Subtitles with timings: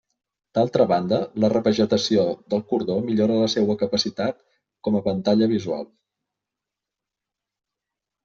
[0.57, 2.21] D'altra banda, la revegetació
[2.53, 4.41] del cordó millora la seua capacitat
[4.87, 5.87] com a pantalla visual.